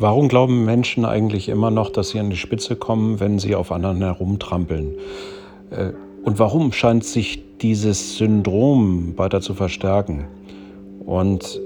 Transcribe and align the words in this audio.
Warum 0.00 0.28
glauben 0.28 0.64
Menschen 0.64 1.04
eigentlich 1.04 1.50
immer 1.50 1.70
noch, 1.70 1.90
dass 1.90 2.08
sie 2.08 2.20
an 2.20 2.30
die 2.30 2.36
Spitze 2.38 2.74
kommen, 2.74 3.20
wenn 3.20 3.38
sie 3.38 3.54
auf 3.54 3.70
anderen 3.70 3.98
herumtrampeln? 3.98 4.94
Äh, 5.68 5.90
und 6.24 6.38
warum 6.38 6.72
scheint 6.72 7.04
sich 7.04 7.42
dieses 7.60 8.16
Syndrom 8.16 9.12
weiter 9.18 9.42
zu 9.42 9.52
verstärken? 9.52 10.24
Und 11.04 11.60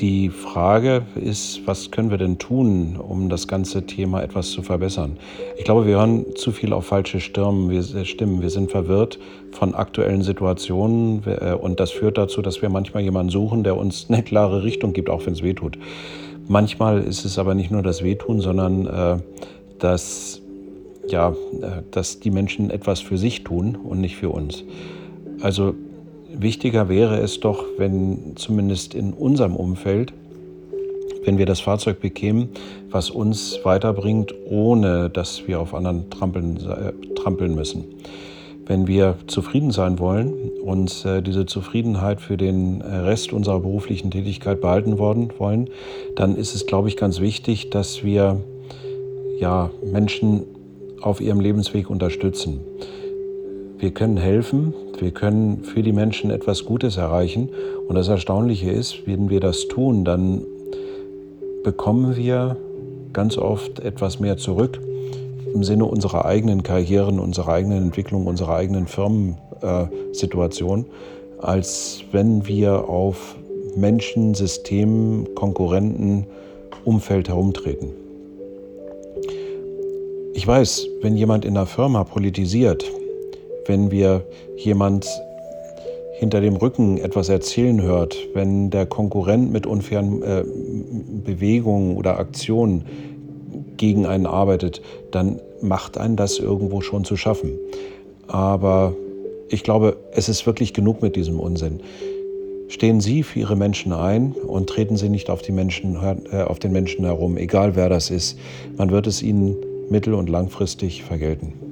die 0.00 0.30
Frage 0.30 1.02
ist, 1.16 1.66
was 1.66 1.90
können 1.90 2.12
wir 2.12 2.18
denn 2.18 2.38
tun, 2.38 2.96
um 2.96 3.28
das 3.28 3.48
ganze 3.48 3.84
Thema 3.84 4.22
etwas 4.22 4.52
zu 4.52 4.62
verbessern? 4.62 5.16
Ich 5.58 5.64
glaube, 5.64 5.84
wir 5.84 5.96
hören 5.96 6.24
zu 6.36 6.52
viel 6.52 6.72
auf 6.72 6.86
falsche 6.86 7.18
Stimmen. 7.18 7.68
Wir, 7.68 7.80
äh, 7.80 8.04
Stimmen. 8.04 8.42
wir 8.42 8.50
sind 8.50 8.70
verwirrt 8.70 9.18
von 9.50 9.74
aktuellen 9.74 10.22
Situationen 10.22 11.24
äh, 11.26 11.54
und 11.54 11.80
das 11.80 11.90
führt 11.90 12.16
dazu, 12.16 12.42
dass 12.42 12.62
wir 12.62 12.68
manchmal 12.68 13.02
jemanden 13.02 13.30
suchen, 13.30 13.64
der 13.64 13.76
uns 13.76 14.06
eine 14.08 14.22
klare 14.22 14.62
Richtung 14.62 14.92
gibt, 14.92 15.10
auch 15.10 15.26
wenn 15.26 15.32
es 15.32 15.42
weh 15.42 15.54
tut. 15.54 15.76
Manchmal 16.52 17.00
ist 17.00 17.24
es 17.24 17.38
aber 17.38 17.54
nicht 17.54 17.70
nur 17.70 17.80
das 17.80 18.04
Wehtun, 18.04 18.42
sondern 18.42 18.86
äh, 18.86 19.16
dass, 19.78 20.42
ja, 21.08 21.30
äh, 21.30 21.80
dass 21.90 22.20
die 22.20 22.30
Menschen 22.30 22.68
etwas 22.68 23.00
für 23.00 23.16
sich 23.16 23.42
tun 23.42 23.74
und 23.74 24.02
nicht 24.02 24.16
für 24.16 24.28
uns. 24.28 24.62
Also 25.40 25.72
wichtiger 26.30 26.90
wäre 26.90 27.16
es 27.20 27.40
doch, 27.40 27.64
wenn 27.78 28.34
zumindest 28.36 28.94
in 28.94 29.14
unserem 29.14 29.56
Umfeld, 29.56 30.12
wenn 31.24 31.38
wir 31.38 31.46
das 31.46 31.60
Fahrzeug 31.60 32.00
bekämen, 32.00 32.50
was 32.90 33.08
uns 33.08 33.58
weiterbringt, 33.64 34.34
ohne 34.44 35.08
dass 35.08 35.48
wir 35.48 35.58
auf 35.58 35.72
anderen 35.72 36.10
trampeln, 36.10 36.58
äh, 36.58 37.14
trampeln 37.14 37.54
müssen 37.54 37.86
wenn 38.66 38.86
wir 38.86 39.16
zufrieden 39.26 39.70
sein 39.70 39.98
wollen 39.98 40.32
und 40.64 41.04
äh, 41.04 41.22
diese 41.22 41.46
Zufriedenheit 41.46 42.20
für 42.20 42.36
den 42.36 42.80
äh, 42.80 42.96
Rest 42.96 43.32
unserer 43.32 43.60
beruflichen 43.60 44.10
Tätigkeit 44.10 44.60
behalten 44.60 44.98
worden, 44.98 45.30
wollen, 45.38 45.68
dann 46.16 46.36
ist 46.36 46.54
es, 46.54 46.66
glaube 46.66 46.88
ich, 46.88 46.96
ganz 46.96 47.20
wichtig, 47.20 47.70
dass 47.70 48.04
wir 48.04 48.40
ja, 49.38 49.70
Menschen 49.84 50.42
auf 51.00 51.20
ihrem 51.20 51.40
Lebensweg 51.40 51.90
unterstützen. 51.90 52.60
Wir 53.78 53.90
können 53.90 54.16
helfen, 54.16 54.72
wir 55.00 55.10
können 55.10 55.64
für 55.64 55.82
die 55.82 55.92
Menschen 55.92 56.30
etwas 56.30 56.64
Gutes 56.64 56.96
erreichen. 56.96 57.48
Und 57.88 57.96
das 57.96 58.06
Erstaunliche 58.06 58.70
ist, 58.70 59.06
wenn 59.06 59.28
wir 59.28 59.40
das 59.40 59.66
tun, 59.66 60.04
dann 60.04 60.42
bekommen 61.64 62.16
wir 62.16 62.56
ganz 63.12 63.36
oft 63.36 63.80
etwas 63.80 64.20
mehr 64.20 64.36
zurück 64.36 64.80
im 65.52 65.64
Sinne 65.64 65.84
unserer 65.84 66.24
eigenen 66.24 66.62
Karrieren, 66.62 67.18
unserer 67.18 67.52
eigenen 67.52 67.82
Entwicklung, 67.82 68.26
unserer 68.26 68.56
eigenen 68.56 68.86
Firmensituation, 68.86 70.86
als 71.38 72.02
wenn 72.12 72.46
wir 72.46 72.88
auf 72.88 73.36
Menschen, 73.76 74.34
Systemen, 74.34 75.34
Konkurrenten, 75.34 76.26
Umfeld 76.84 77.28
herumtreten. 77.28 77.90
Ich 80.34 80.46
weiß, 80.46 80.88
wenn 81.02 81.16
jemand 81.16 81.44
in 81.44 81.54
der 81.54 81.66
Firma 81.66 82.04
politisiert, 82.04 82.90
wenn 83.66 83.90
wir 83.90 84.24
jemand 84.56 85.06
hinter 86.14 86.40
dem 86.40 86.56
Rücken 86.56 86.98
etwas 86.98 87.28
erzählen 87.28 87.82
hört, 87.82 88.16
wenn 88.34 88.70
der 88.70 88.86
Konkurrent 88.86 89.52
mit 89.52 89.66
unfairen 89.66 90.22
äh, 90.22 90.44
Bewegungen 91.24 91.96
oder 91.96 92.18
Aktionen 92.18 92.84
gegen 93.82 94.06
einen 94.06 94.26
arbeitet, 94.26 94.80
dann 95.10 95.40
macht 95.60 95.98
einen 95.98 96.14
das 96.14 96.38
irgendwo 96.38 96.82
schon 96.82 97.04
zu 97.04 97.16
schaffen. 97.16 97.58
Aber 98.28 98.94
ich 99.48 99.64
glaube, 99.64 99.96
es 100.12 100.28
ist 100.28 100.46
wirklich 100.46 100.72
genug 100.72 101.02
mit 101.02 101.16
diesem 101.16 101.40
Unsinn. 101.40 101.80
Stehen 102.68 103.00
Sie 103.00 103.24
für 103.24 103.40
Ihre 103.40 103.56
Menschen 103.56 103.92
ein 103.92 104.34
und 104.46 104.68
treten 104.68 104.96
Sie 104.96 105.08
nicht 105.08 105.30
auf, 105.30 105.42
die 105.42 105.50
Menschen, 105.50 105.96
äh, 106.30 106.42
auf 106.42 106.60
den 106.60 106.70
Menschen 106.70 107.04
herum, 107.04 107.36
egal 107.36 107.74
wer 107.74 107.88
das 107.88 108.10
ist. 108.10 108.38
Man 108.76 108.90
wird 108.90 109.08
es 109.08 109.20
Ihnen 109.20 109.56
mittel- 109.90 110.14
und 110.14 110.28
langfristig 110.28 111.02
vergelten. 111.02 111.71